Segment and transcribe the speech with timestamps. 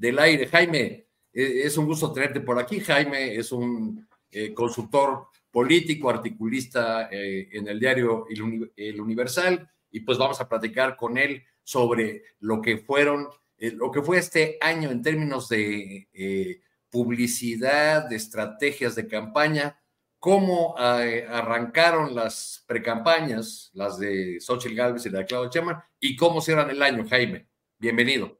[0.00, 0.46] del aire.
[0.46, 2.80] Jaime, eh, es un gusto tenerte por aquí.
[2.80, 9.68] Jaime es un eh, consultor político, articulista eh, en el diario El, Uni- El Universal,
[9.90, 13.28] y pues vamos a platicar con él sobre lo que fueron,
[13.58, 19.78] eh, lo que fue este año en términos de publicidad, de estrategias de campaña,
[20.18, 26.40] cómo arrancaron las precampañas, las de Xochitl Gálvez y la de Claudia Sheinbaum, y cómo
[26.40, 27.46] cierran el año, Jaime.
[27.78, 28.39] Bienvenido.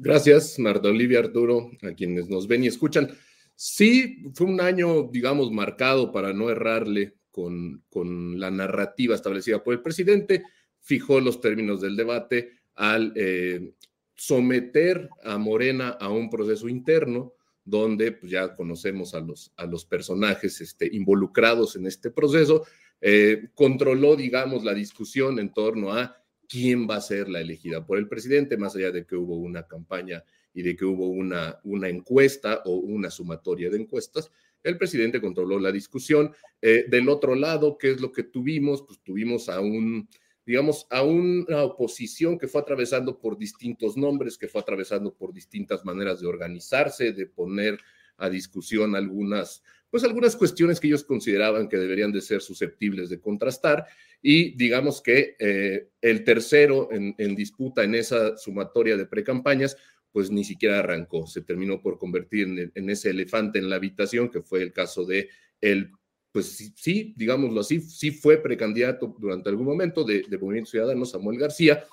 [0.00, 3.10] Gracias, Marta Olivia, Arturo, a quienes nos ven y escuchan.
[3.56, 9.74] Sí, fue un año, digamos, marcado para no errarle con, con la narrativa establecida por
[9.74, 10.44] el presidente.
[10.80, 13.74] Fijó los términos del debate al eh,
[14.14, 19.84] someter a Morena a un proceso interno donde pues, ya conocemos a los, a los
[19.84, 22.64] personajes este, involucrados en este proceso.
[23.00, 26.16] Eh, controló, digamos, la discusión en torno a
[26.48, 29.66] quién va a ser la elegida por el presidente, más allá de que hubo una
[29.66, 34.30] campaña y de que hubo una, encuesta o una sumatoria de encuestas,
[34.62, 36.32] el presidente controló la discusión.
[36.60, 38.82] Eh, del otro lado, ¿qué es lo que tuvimos?
[38.82, 40.08] Pues tuvimos a un,
[40.44, 45.84] digamos, a una oposición que fue atravesando por distintos nombres, que fue atravesando por distintas
[45.84, 47.78] maneras de organizarse, de poner
[48.16, 53.20] a discusión algunas, pues algunas cuestiones que ellos consideraban que deberían de ser susceptibles de
[53.20, 53.86] contrastar
[54.20, 59.76] y digamos que eh, el tercero en, en, disputa en esa sumatoria de precampañas,
[60.12, 64.30] pues ni siquiera arrancó, se terminó por convertir en, en, ese elefante en la habitación,
[64.30, 65.28] que fue el caso de
[65.60, 65.90] el,
[66.32, 71.38] pues sí, digámoslo así, sí fue precandidato durante algún momento de, de Movimiento Ciudadano, Samuel
[71.38, 71.84] García,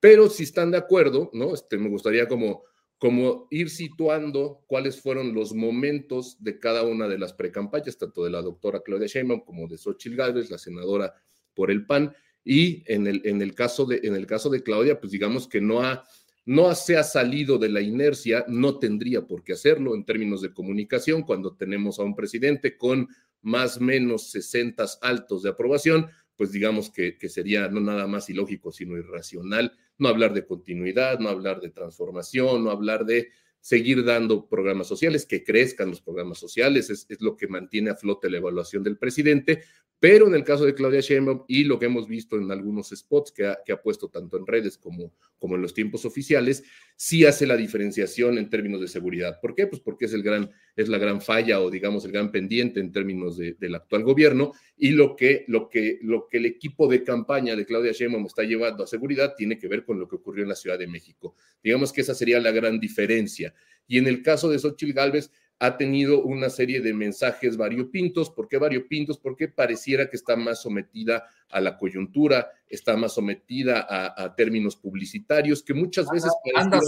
[0.00, 1.54] pero si están de acuerdo, ¿no?
[1.54, 2.64] Este, me gustaría como
[2.98, 8.30] como ir situando cuáles fueron los momentos de cada una de las precampañas, tanto de
[8.30, 11.14] la doctora Claudia Sheinbaum como de Xochitl Gálvez, la senadora
[11.54, 15.00] por el PAN, y en el, en el, caso, de, en el caso de Claudia,
[15.00, 16.04] pues digamos que no, ha,
[16.46, 20.54] no se ha salido de la inercia, no tendría por qué hacerlo en términos de
[20.54, 23.08] comunicación cuando tenemos a un presidente con
[23.42, 28.28] más o menos 60 altos de aprobación, pues digamos que, que, sería no nada más
[28.30, 33.30] ilógico, sino irracional no hablar de continuidad, no hablar de transformación, no hablar de
[33.60, 37.96] seguir dando programas sociales, que crezcan los programas sociales, es, es, lo que mantiene a
[37.96, 39.64] flote la evaluación del presidente,
[39.98, 43.32] Pero en el caso de Claudia Sheinbaum y lo que hemos visto en algunos spots
[43.32, 46.64] que ha, puesto tanto en redes como, en los tiempos oficiales,
[46.96, 49.38] sí hace la diferenciación en términos de seguridad.
[49.40, 49.66] ¿Por qué?
[49.66, 52.92] Pues porque es, el gran, es la gran falla o digamos el gran pendiente en
[52.92, 57.02] términos de, del actual gobierno y lo que, lo, que, lo que el equipo de
[57.02, 60.42] campaña de Claudia Sheinbaum está llevando a seguridad tiene que ver con lo que ocurrió
[60.42, 61.36] en la Ciudad de México.
[61.62, 63.54] Digamos que esa sería la gran diferencia.
[63.88, 68.30] Y en el caso de Xochitl Gálvez, ha tenido una serie de mensajes variopintos.
[68.30, 69.18] ¿Por qué variopintos?
[69.18, 75.62] Porque pareciera que está más sometida a la coyuntura, está más sometida a, términos publicitarios,
[75.62, 76.30] que muchas veces...
[76.54, 76.80] Anda,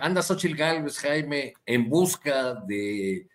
[0.00, 3.28] anda Xochitl Galvez, Jaime, en busca de,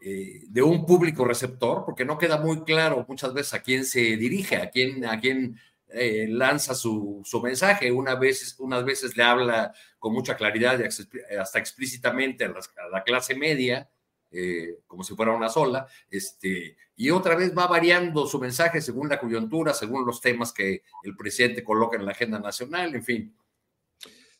[0.00, 4.16] eh, de un público receptor, porque no queda muy claro muchas veces a quién se
[4.16, 5.58] dirige, a quién, a quién
[5.88, 7.92] eh, lanza su, su, mensaje.
[7.92, 12.52] Una vez, unas veces le habla con mucha claridad y hasta explícitamente a
[12.90, 13.90] la clase media,
[14.32, 19.08] eh, como si fuera una sola, este, y otra vez va variando su mensaje según
[19.08, 23.36] la coyuntura, según los temas que el presidente coloca en la agenda nacional, en fin.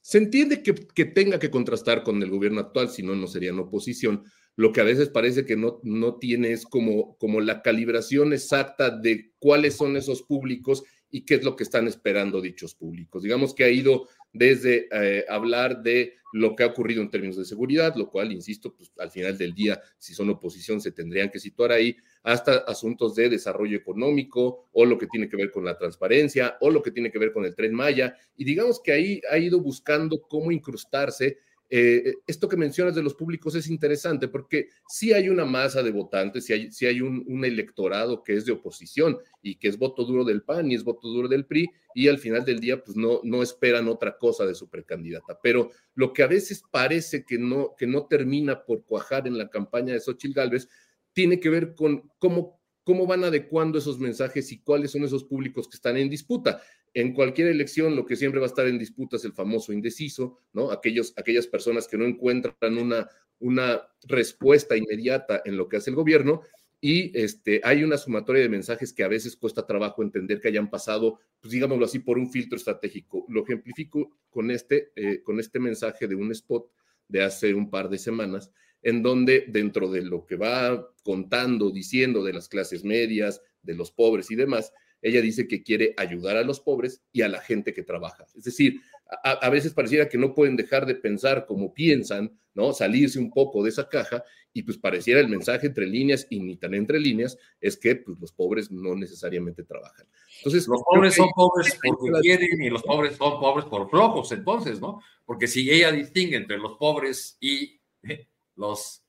[0.00, 3.58] Se entiende que, que tenga que contrastar con el gobierno actual, si no, no serían
[3.58, 4.24] oposición.
[4.56, 8.90] Lo que a veces parece que no, no tiene es como, como la calibración exacta
[8.90, 13.22] de cuáles son esos públicos y qué es lo que están esperando dichos públicos.
[13.22, 17.44] Digamos que ha ido desde eh, hablar de lo que ha ocurrido en términos de
[17.44, 21.38] seguridad, lo cual, insisto, pues al final del día, si son oposición, se tendrían que
[21.38, 25.76] situar ahí, hasta asuntos de desarrollo económico o lo que tiene que ver con la
[25.76, 28.17] transparencia o lo que tiene que ver con el tren Maya.
[28.37, 31.38] Y digamos que ahí ha ido buscando cómo incrustarse
[31.74, 35.90] eh, esto que mencionas de los públicos es interesante porque sí hay una masa de
[35.90, 40.22] votantes, sí hay, hay un, electorado que es de oposición y que es voto duro
[40.22, 43.20] del PAN y es voto duro del PRI y al final del día pues no,
[43.24, 45.38] no esperan otra cosa de su precandidata.
[45.42, 49.48] Pero lo que a veces parece que no, que no termina por cuajar en la
[49.48, 50.68] campaña de Xochitl Gálvez
[51.14, 55.68] tiene que ver con cómo cómo van adecuando esos mensajes y cuáles son esos públicos
[55.68, 56.60] que están en disputa.
[56.94, 60.38] En cualquier elección, lo que siempre va a estar en disputa es el famoso indeciso,
[60.52, 60.70] ¿no?
[60.70, 63.08] Aquellos, aquellas personas que no encuentran una,
[63.38, 66.42] una respuesta inmediata en lo que hace el gobierno.
[66.80, 70.68] Y este, hay una sumatoria de mensajes que a veces cuesta trabajo entender que hayan
[70.68, 73.24] pasado, pues digámoslo así, por un filtro estratégico.
[73.28, 76.70] Lo ejemplifico con este, eh, con este mensaje de un spot
[77.08, 78.50] de hace un par de semanas,
[78.82, 83.92] en donde dentro de lo que va contando, diciendo de las clases medias, de los
[83.92, 84.72] pobres y demás,
[85.02, 88.25] ella dice que quiere ayudar a los pobres y a la gente que trabaja.
[88.34, 88.81] Es decir,
[89.22, 92.72] a, veces pareciera que no pueden dejar de pensar como piensan, ¿no?
[92.72, 96.56] Salirse un poco de esa caja y pues pareciera el mensaje entre líneas y ni
[96.56, 100.06] tan entre líneas es que pues los pobres no necesariamente trabajan.
[100.38, 104.81] Entonces, los pobres son pobres porque quieren y los pobres son pobres por flojos, entonces,
[104.81, 105.00] ¿no?
[105.25, 109.02] Porque si ella distingue entre los pobres y eh, los,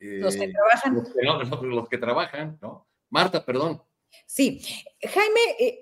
[0.00, 2.86] los que trabajan, los que trabajan, ¿no?
[3.10, 3.82] Marta, perdón.
[4.26, 4.60] Sí,
[5.02, 5.80] Jaime, eh,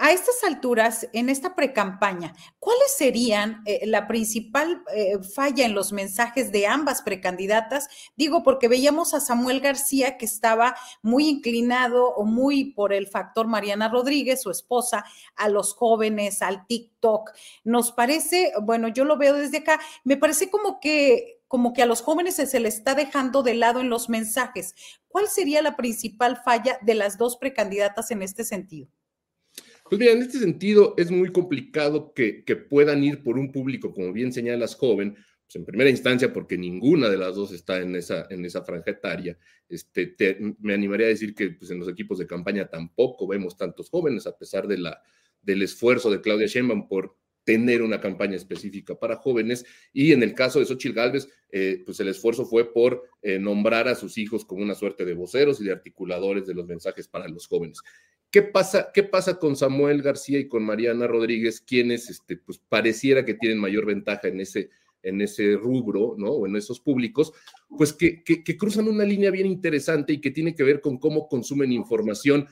[0.00, 5.92] a estas alturas, en esta precampaña, ¿cuáles serían eh, la principal eh, falla en los
[5.92, 7.88] mensajes de ambas precandidatas?
[8.16, 13.46] Digo, porque veíamos a Samuel García que estaba muy inclinado o muy por el factor
[13.46, 15.04] Mariana Rodríguez, su esposa,
[15.36, 17.30] a los jóvenes, al TikTok.
[17.62, 21.86] Nos parece, bueno, yo lo veo desde acá, me parece como que como que a
[21.86, 24.74] los jóvenes se, les está dejando de lado en los mensajes.
[25.06, 28.88] ¿Cuál sería la principal falla de las dos precandidatas en este sentido?
[29.84, 34.14] Pues mira, en este sentido es muy complicado que, puedan ir por un público, como
[34.14, 38.26] bien señalas, joven, pues en primera instancia porque ninguna de las dos está en esa,
[38.30, 39.36] en esa franja etaria.
[39.68, 40.16] Este,
[40.58, 44.26] me animaría a decir que pues, en los equipos de campaña tampoco vemos tantos jóvenes,
[44.26, 45.02] a pesar de la,
[45.42, 49.64] del esfuerzo de Claudia Sheinbaum por tener una campaña específica para jóvenes.
[49.92, 53.88] Y en el caso de Xochitl Galvez, eh, pues el esfuerzo fue por eh, nombrar
[53.88, 57.28] a sus hijos como una suerte de voceros y de articuladores de los mensajes para
[57.28, 57.80] los jóvenes.
[58.30, 63.24] ¿Qué pasa, qué pasa con Samuel García y con Mariana Rodríguez, quienes este, pues pareciera
[63.24, 64.70] que tienen mayor ventaja en ese,
[65.02, 66.30] en ese rubro, ¿no?
[66.30, 67.34] O en esos públicos,
[67.76, 71.28] pues que, que cruzan una línea bien interesante y que tiene que ver con cómo
[71.28, 72.48] consumen información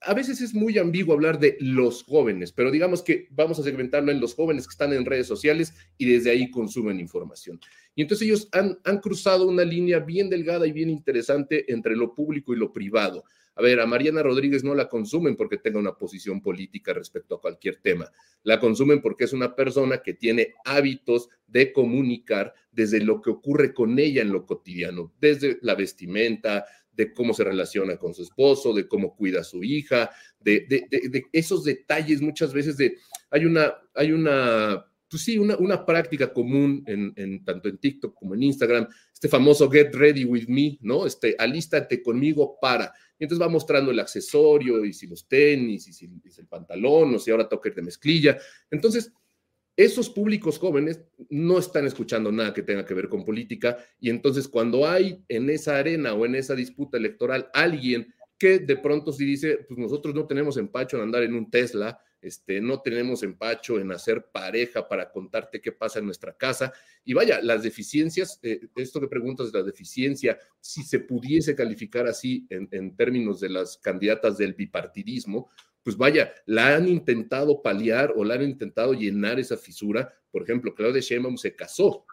[0.00, 4.12] a veces es muy ambiguo hablar de los jóvenes, pero digamos que vamos a segmentarlo
[4.12, 7.60] en los jóvenes que están en redes sociales y desde ahí consumen información.
[7.94, 12.14] Y entonces ellos han, han cruzado una línea bien delgada y bien interesante entre lo
[12.14, 13.24] público y lo privado.
[13.58, 17.40] A ver, a Mariana Rodríguez no la consumen porque tenga una posición política respecto a
[17.40, 18.10] cualquier tema.
[18.42, 23.72] La consumen porque es una persona que tiene hábitos de comunicar desde lo que ocurre
[23.72, 28.72] con ella en lo cotidiano, desde la vestimenta, de cómo se relaciona con su esposo,
[28.72, 30.10] de cómo cuida a su hija,
[30.40, 30.66] de,
[31.32, 32.96] esos detalles muchas veces de,
[33.30, 38.14] hay una, hay una pues sí, una, una práctica común en, en, tanto en TikTok
[38.14, 41.06] como en Instagram, este famoso get ready with me, ¿no?
[41.06, 42.92] Este, alístate conmigo para.
[43.18, 47.14] Y entonces va mostrando el accesorio y si los tenis y si, si el pantalón
[47.14, 48.36] o si ahora toca ir de mezclilla.
[48.70, 49.12] Entonces,
[49.76, 54.48] esos públicos jóvenes no están escuchando nada que tenga que ver con política y entonces
[54.48, 59.24] cuando hay en esa arena o en esa disputa electoral alguien que de pronto sí
[59.24, 63.78] dice, pues nosotros no tenemos empacho en andar en un Tesla, este, no tenemos empacho
[63.78, 66.72] en hacer pareja para contarte qué pasa en nuestra casa.
[67.04, 72.06] Y vaya, las deficiencias, eh, esto que preguntas de la deficiencia, si se pudiese calificar
[72.06, 75.48] así en términos de las candidatas del bipartidismo,
[75.86, 80.12] pues vaya, la han intentado paliar o la han intentado llenar esa fisura.
[80.32, 82.04] Por ejemplo, Claudia Sheinbaum se casó.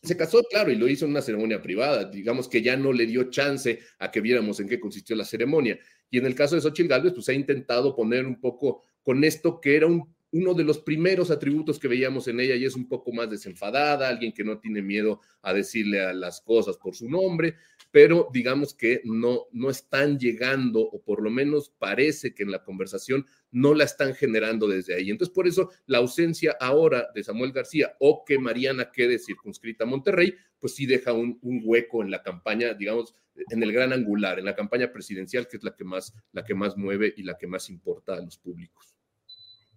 [0.00, 2.04] Se casó, claro, y lo hizo en una ceremonia privada.
[2.04, 5.76] Digamos que ya no le dio chance a que viéramos en qué consistió la ceremonia.
[6.08, 9.60] Y en el caso de Xochitl Gálvez, pues ha intentado poner un poco con esto
[9.60, 12.88] que era un uno de los primeros atributos que veíamos en ella y es un
[12.88, 17.08] poco más desenfadada, alguien que no tiene miedo a decirle a las cosas por su
[17.08, 17.56] nombre,
[17.90, 22.62] pero digamos que no, no están llegando, o por lo menos parece que en la
[22.62, 25.10] conversación no la están generando desde ahí.
[25.10, 29.88] Entonces, por eso la ausencia ahora de Samuel García o que Mariana quede circunscrita a
[29.88, 33.14] Monterrey, pues sí deja un, un hueco en la campaña, digamos,
[33.50, 36.54] en el gran angular, en la campaña presidencial, que es la que más, la que
[36.54, 38.89] más mueve y la que más importa a los públicos.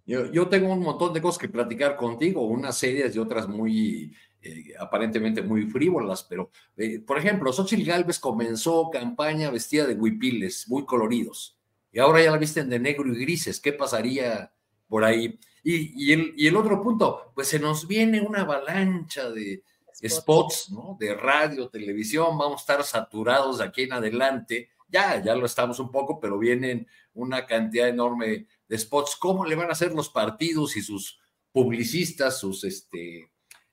[0.06, 4.74] Yo, tengo un montón de cosas que platicar contigo, unas serias y otras muy, eh,
[4.78, 10.84] aparentemente muy frívolas, pero, eh, por ejemplo, Xochitl Galvez comenzó campaña vestida de huipiles, muy
[10.84, 11.56] coloridos,
[11.90, 13.60] y ahora ya la visten de negro y grises.
[13.60, 14.52] ¿Qué pasaría
[14.88, 15.38] por ahí?
[15.62, 19.62] Y, el, y el otro punto, pues se nos viene una avalancha de
[20.06, 20.96] spots, ¿no?
[21.00, 24.70] De radio, televisión, vamos a estar saturados de aquí en adelante.
[24.88, 29.56] Ya, ya lo estamos un poco, pero vienen una cantidad enorme de spots, cómo le
[29.56, 31.18] van a hacer los partidos y sus
[31.52, 33.30] publicistas, sus este,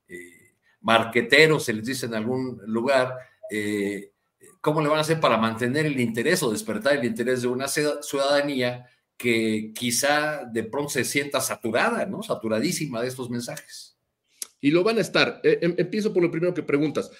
[0.07, 3.15] eh, marqueteros, se les dice en algún lugar,
[3.49, 4.11] eh,
[4.61, 7.67] cómo le van a hacer para mantener el interés o despertar el interés de una
[7.67, 8.85] ciudadanía
[9.17, 12.23] que quizá de pronto se sienta saturada, ¿no?
[12.23, 13.97] Saturadísima de estos mensajes.
[14.59, 15.41] Y lo van a estar.
[15.43, 17.11] Eh, em, empiezo por lo primero que preguntas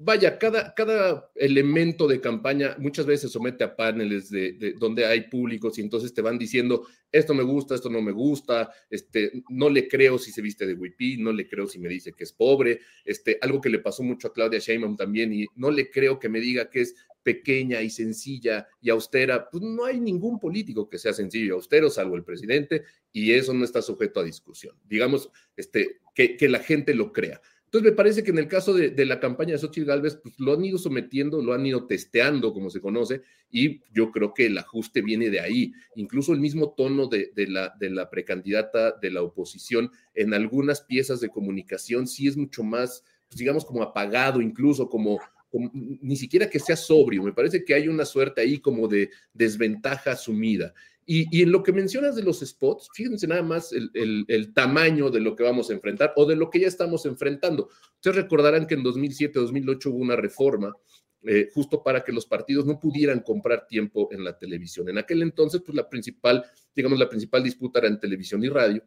[0.00, 5.22] vaya, cada, cada elemento de campaña muchas veces se somete a paneles de, donde hay
[5.22, 9.68] públicos y entonces te van diciendo, esto me gusta, esto no me gusta, este, no
[9.68, 12.32] le creo si se viste de wipí, no le creo si me dice que es
[12.32, 16.20] pobre, este, algo que le pasó mucho a Claudia Sheinbaum también y no le creo
[16.20, 20.88] que me diga que es pequeña y sencilla y austera, pues no hay ningún político
[20.88, 24.76] que sea sencillo y austero, salvo el presidente, y eso no está sujeto a discusión.
[24.88, 27.40] Digamos, este, que, que la gente lo crea.
[27.68, 30.54] Entonces, me parece que en el caso de, la campaña de Xochitl Galvez, pues lo
[30.54, 33.20] han ido sometiendo, lo han ido testeando, como se conoce,
[33.50, 35.74] y yo creo que el ajuste viene de ahí.
[35.94, 42.06] Incluso el mismo tono de, la, precandidata de la oposición en algunas piezas de comunicación
[42.06, 45.20] sí es mucho más, pues digamos, como apagado, incluso como,
[45.52, 47.22] ni siquiera que sea sobrio.
[47.22, 50.72] Me parece que hay una suerte ahí como de desventaja asumida.
[51.10, 55.34] Y, en lo que mencionas de los spots, fíjense nada más el, tamaño de lo
[55.34, 57.70] que vamos a enfrentar o de lo que ya estamos enfrentando.
[57.94, 60.76] Ustedes recordarán que en 2007-2008 hubo una reforma
[61.22, 64.90] eh, justo para que los partidos no pudieran comprar tiempo en la televisión.
[64.90, 66.44] En aquel entonces, pues la principal,
[66.76, 68.84] digamos, la principal disputa era en televisión y radio.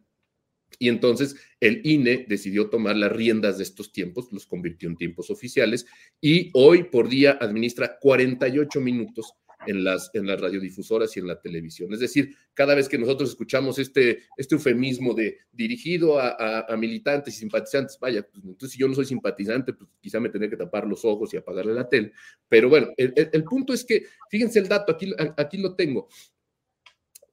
[0.78, 5.28] Y entonces el INE decidió tomar las riendas de estos tiempos, los convirtió en tiempos
[5.28, 5.86] oficiales
[6.20, 9.34] y hoy por día administra 48 minutos
[9.66, 11.92] en las, en las radiodifusoras y en la televisión.
[11.92, 17.38] Es decir, cada vez que nosotros escuchamos este, este eufemismo de dirigido a, militantes y
[17.38, 20.86] simpatizantes, vaya, pues, entonces si yo no soy simpatizante, pues quizá me tendré que tapar
[20.86, 22.12] los ojos y apagarle la tele.
[22.48, 26.08] Pero bueno, el, punto es que, fíjense el dato, aquí, aquí lo tengo.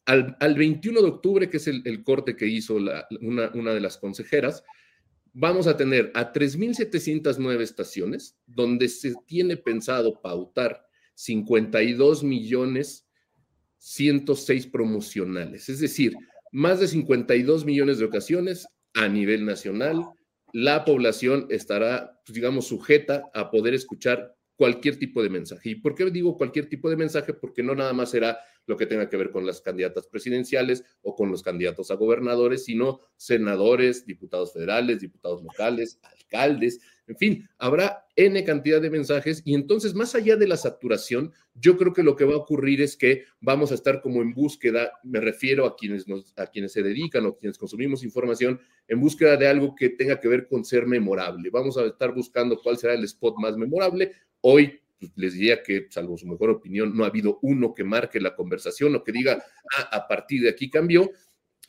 [0.05, 3.97] Al, al 21 de octubre, que es el, corte que hizo una, una de las
[3.97, 4.63] consejeras,
[5.33, 10.88] vamos a tener a 3.709 estaciones donde se tiene pensado pautar
[11.19, 13.05] 52 millones
[13.79, 16.13] 106 promocionales, es decir,
[16.53, 20.01] más de 52 millones de ocasiones a nivel nacional.
[20.53, 25.71] La población estará, pues, digamos, sujeta a poder escuchar cualquier tipo de mensaje.
[25.71, 27.33] ¿Y por qué digo cualquier tipo de mensaje?
[27.33, 31.15] Porque no nada más será lo que tenga que ver con las candidatas presidenciales o
[31.15, 38.05] con los candidatos a gobernadores, sino senadores, diputados federales, diputados locales, alcaldes, en fin, habrá
[38.15, 42.15] N cantidad de mensajes y entonces, más allá de la saturación, yo creo que lo
[42.15, 45.75] que va a ocurrir es que vamos a estar como en búsqueda, me refiero a
[45.75, 49.89] quienes, nos, a quienes se dedican o quienes consumimos información, en búsqueda de algo que
[49.89, 51.49] tenga que ver con ser memorable.
[51.49, 54.11] Vamos a estar buscando cuál será el spot más memorable.
[54.41, 58.19] Hoy pues, les diría que, salvo su mejor opinión, no ha habido uno que marque
[58.19, 59.43] la conversación o que diga,
[59.77, 61.09] ah, a partir de aquí cambió.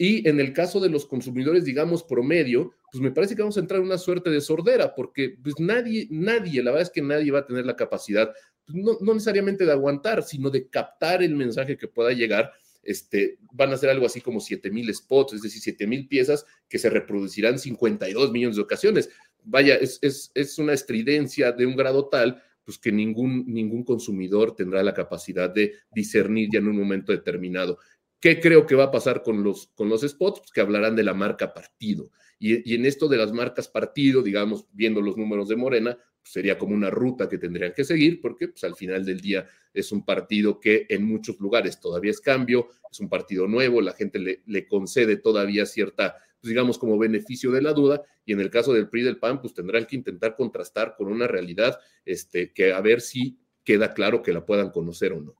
[0.03, 3.61] Y en el caso de los consumidores, digamos, promedio, pues me parece que vamos a
[3.61, 7.31] entrar en una suerte de sordera, porque pues nadie, nadie, la verdad es que nadie
[7.31, 8.33] va a tener la capacidad,
[8.65, 12.51] pues, no, no necesariamente de aguantar, sino de captar el mensaje que pueda llegar
[12.83, 16.47] este, van a ser algo así como 7 mil spots, es decir, 7 mil piezas
[16.67, 19.11] que se reproducirán 52 millones de ocasiones.
[19.45, 24.55] Vaya, es, es, es, una estridencia de un grado tal, pues que ningún, ningún consumidor
[24.55, 27.79] tendrá la capacidad de discernir ya en un momento determinado.
[28.21, 30.41] ¿Qué creo que va a pasar con los, con los spots?
[30.41, 32.11] Pues que hablarán de la marca partido.
[32.39, 36.33] Y, y, en esto de las marcas partido, digamos, viendo los números de Morena, pues
[36.33, 39.93] sería como una ruta que tendrían que seguir, porque pues, al final del día es
[39.93, 44.19] un partido que en muchos lugares todavía es cambio, es un partido nuevo, la gente
[44.19, 48.51] le, le concede todavía cierta, pues, digamos, como beneficio de la duda, y en el
[48.51, 52.73] caso del PRI del PAN, pues tendrán que intentar contrastar con una realidad este, que
[52.73, 55.40] a ver si queda claro que la puedan conocer o no.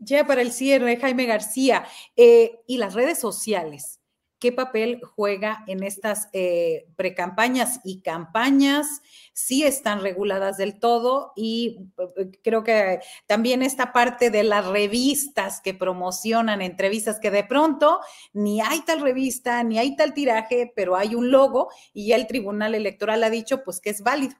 [0.00, 4.00] Ya para el cierre, Jaime García, eh, y las redes sociales
[4.40, 9.02] qué papel juega en estas eh, precampañas y campañas,
[9.34, 15.60] si están reguladas del todo y eh, creo que también esta parte de las revistas
[15.60, 18.00] que promocionan entrevistas que de pronto
[18.32, 22.26] ni hay tal revista, ni hay tal tiraje, pero hay un logo y ya el
[22.26, 24.34] Tribunal Electoral ha dicho pues que es válido.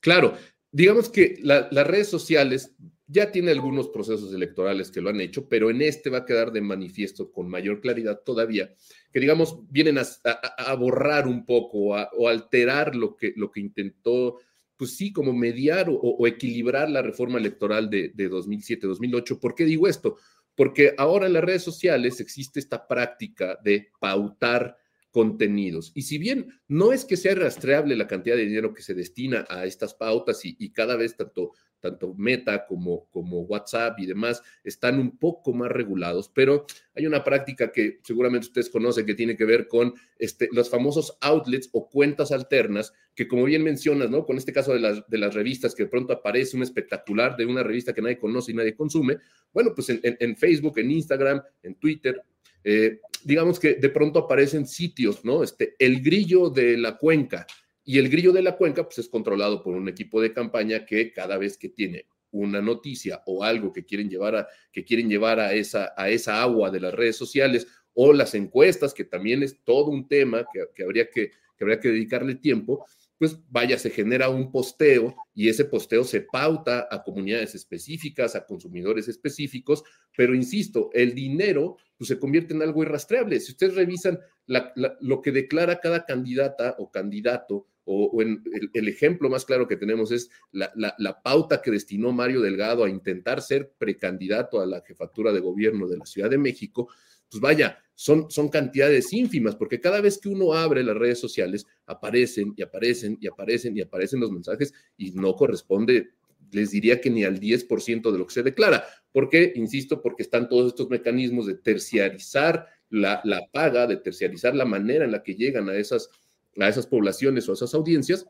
[0.00, 0.36] Claro,
[0.70, 2.72] digamos que la, las redes sociales
[3.06, 6.52] ya tiene algunos procesos electorales que lo han hecho, pero en este va a quedar
[6.52, 8.72] de manifiesto con mayor claridad todavía,
[9.12, 14.38] que digamos vienen a, borrar un poco o alterar lo que, lo que intentó,
[14.76, 19.38] pues sí, como mediar o, o equilibrar la reforma electoral de, de 2007-2008.
[19.38, 20.16] ¿Por qué digo esto?
[20.54, 24.76] Porque ahora en las redes sociales existe esta práctica de pautar
[25.12, 25.92] contenidos.
[25.94, 29.46] Y si bien no es que sea rastreable la cantidad de dinero que se destina
[29.48, 35.00] a estas pautas y, cada vez tanto tanto Meta como, como WhatsApp y demás están
[35.00, 36.64] un poco más regulados, pero
[36.94, 41.18] hay una práctica que seguramente ustedes conocen que tiene que ver con este, los famosos
[41.20, 44.24] outlets o cuentas alternas, que como bien mencionas, ¿no?
[44.24, 47.46] Con este caso de las, de las revistas, que de pronto aparece un espectacular de
[47.46, 49.18] una revista que nadie conoce y nadie consume,
[49.52, 52.22] bueno, pues en, en, en Facebook, en Instagram, en Twitter,
[52.64, 55.42] eh, digamos que de pronto aparecen sitios, ¿no?
[55.42, 57.46] Este, el grillo de la cuenca,
[57.84, 61.12] y el grillo de la cuenca, pues es controlado por un equipo de campaña que
[61.12, 65.40] cada vez que tiene una noticia o algo que quieren llevar a, que quieren llevar
[65.40, 69.62] a esa, a esa agua de las redes sociales o las encuestas, que también es
[69.64, 72.86] todo un tema que, que habría que, que habría que dedicarle tiempo,
[73.22, 78.44] pues vaya, se genera un posteo y ese posteo se pauta a comunidades específicas, a
[78.44, 79.84] consumidores específicos,
[80.16, 83.38] pero insisto, el dinero pues, se convierte en algo irrastreable.
[83.38, 89.44] Si ustedes revisan lo que declara cada candidata o candidato, o, en el, ejemplo más
[89.44, 94.66] claro que tenemos es la, pauta que destinó Mario Delgado a intentar ser precandidato a
[94.66, 96.88] la jefatura de gobierno de la Ciudad de México,
[97.32, 101.66] pues vaya, son, son cantidades ínfimas, porque cada vez que uno abre las redes sociales,
[101.86, 106.10] aparecen y aparecen y aparecen y aparecen los mensajes y no corresponde,
[106.50, 108.84] les diría que ni al 10% de lo que se declara.
[109.12, 109.54] ¿Por qué?
[109.56, 115.06] Insisto, porque están todos estos mecanismos de terciarizar la, la paga, de terciarizar la manera
[115.06, 116.10] en la que llegan a esas,
[116.58, 118.26] a esas poblaciones o a esas audiencias.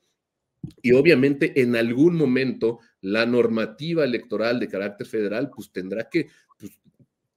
[0.80, 6.28] Y obviamente en algún momento la normativa electoral de carácter federal pues tendrá que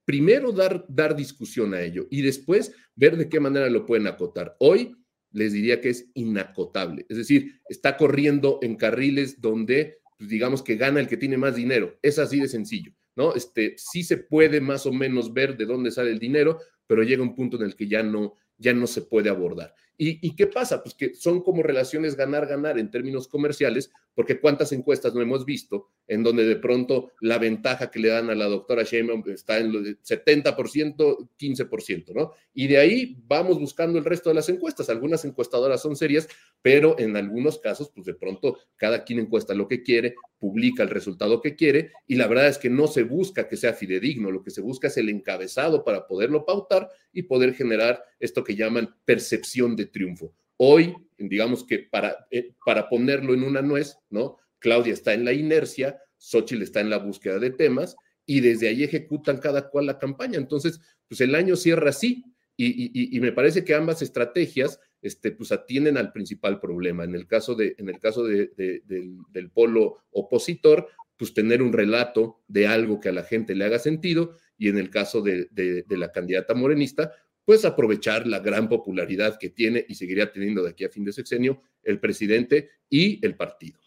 [0.05, 4.55] primero dar, dar discusión a ello y después ver de qué manera lo pueden acotar.
[4.59, 4.95] Hoy
[5.31, 10.77] les diría que es inacotable, es decir, está corriendo en carriles donde, pues digamos que
[10.77, 13.35] gana el que tiene más dinero, es así de sencillo, ¿no?
[13.35, 17.21] Este, sí se puede más o menos ver de dónde sale el dinero, pero llega
[17.21, 19.73] un punto en el que ya no, ya no se puede abordar.
[19.97, 20.83] ¿Y, ¿Y, qué pasa?
[20.83, 25.89] Pues que son como relaciones ganar-ganar en términos comerciales, porque cuántas encuestas no hemos visto
[26.07, 29.71] en donde de pronto la ventaja que le dan a la doctora Sheinbaum está en
[29.71, 32.31] lo de 70%, 15%, ¿no?
[32.53, 34.89] Y de ahí vamos buscando el resto de las encuestas.
[34.89, 36.27] Algunas encuestadoras son serias,
[36.61, 40.89] pero en algunos casos, pues de pronto cada quien encuesta lo que quiere, publica el
[40.89, 44.43] resultado que quiere, y la verdad es que no se busca que sea fidedigno, lo
[44.43, 48.95] que se busca es el encabezado para poderlo pautar y poder generar esto que llaman
[49.05, 50.33] percepción de triunfo.
[50.57, 54.37] Hoy, digamos que para, eh, para ponerlo en una nuez, ¿no?
[54.59, 57.95] Claudia está en la inercia, Xochitl está en la búsqueda de temas
[58.25, 60.37] y desde ahí ejecutan cada cual la campaña.
[60.37, 62.23] Entonces, pues el año cierra así
[62.57, 67.03] y, me parece que ambas estrategias este, pues atienden al principal problema.
[67.03, 71.73] En el caso, de, en el caso de, de, del, polo opositor, pues tener un
[71.73, 75.47] relato de algo que a la gente le haga sentido y en el caso de,
[75.51, 77.11] de, la candidata morenista,
[77.45, 81.13] pues aprovechar la gran popularidad que tiene y seguiría teniendo de aquí a fin de
[81.13, 83.79] sexenio el presidente y el partido.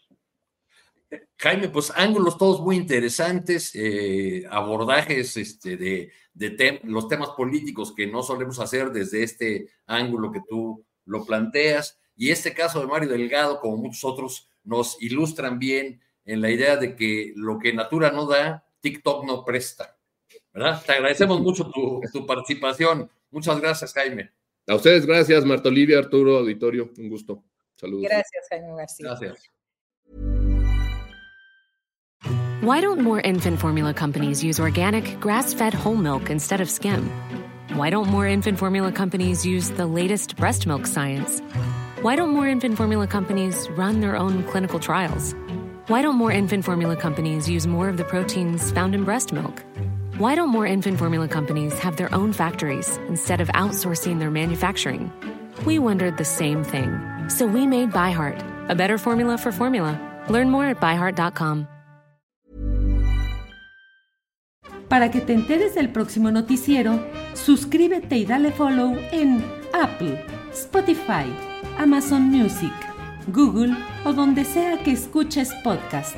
[1.37, 8.05] Jaime, pues ángulos todos muy interesantes, eh, abordajes este, de, de los temas políticos que
[8.07, 11.99] no solemos hacer desde este ángulo que tú lo planteas.
[12.15, 16.75] Y este caso de Mario Delgado, como muchos otros, nos ilustran bien en la idea
[16.75, 19.97] de que lo que Natura no da, TikTok no presta.
[20.53, 20.83] ¿verdad?
[20.85, 23.09] Te agradecemos mucho tu, tu participación.
[23.31, 24.29] Muchas gracias, Jaime.
[24.67, 27.43] A ustedes, gracias, Marta Olivia, Arturo, Auditorio, un gusto.
[27.75, 28.09] Saludos.
[28.09, 29.07] Gracias, Jaime García.
[29.07, 29.49] Gracias.
[32.61, 37.09] Why don't more infant formula companies use organic, grass fed whole milk instead of skim?
[37.73, 41.39] Why don't more infant formula companies use the latest breast milk science?
[42.01, 45.33] Why don't more infant formula companies run their own clinical trials?
[45.87, 49.63] Why don't more infant formula companies use more of the proteins found in breast milk?
[50.19, 55.13] Why don't more infant formula companies have their own factories instead of outsourcing their manufacturing?
[55.63, 56.99] We wondered the same thing.
[57.29, 59.95] So we made ByHeart, a better formula for formula.
[60.27, 61.69] Learn more at byheart.com.
[64.89, 66.99] Para que te enteres del próximo noticiero,
[67.33, 71.33] suscríbete y dale follow en Apple, Spotify,
[71.77, 72.73] Amazon Music,
[73.31, 76.17] Google o donde sea que escuches podcast.